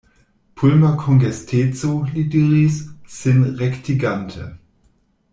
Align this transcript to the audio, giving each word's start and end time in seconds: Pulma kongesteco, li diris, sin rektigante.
Pulma 0.59 0.89
kongesteco, 1.01 1.91
li 2.15 2.23
diris, 2.35 2.79
sin 3.17 3.43
rektigante. 3.61 4.47